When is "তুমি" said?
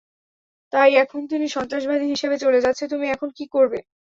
2.87-3.05